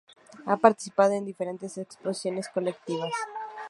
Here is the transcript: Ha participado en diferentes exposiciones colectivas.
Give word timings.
Ha 0.47 0.57
participado 0.57 1.11
en 1.13 1.25
diferentes 1.25 1.77
exposiciones 1.77 2.49
colectivas. 2.49 3.13